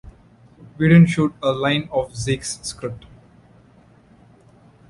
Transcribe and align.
We 0.79 0.87
didn't 0.89 1.09
shoot 1.11 1.31
a 1.43 1.51
line 1.51 1.87
of 1.91 2.13
Zeik's 2.15 2.57
script. 2.67 3.05